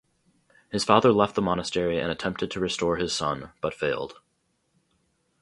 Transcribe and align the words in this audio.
His 0.71 0.83
father 0.83 1.11
left 1.13 1.35
the 1.35 1.43
monastery 1.43 1.99
and 1.99 2.11
attempted 2.11 2.49
to 2.49 2.59
restore 2.59 2.97
his 2.97 3.13
son, 3.13 3.51
but 3.61 3.75
failed. 3.75 4.15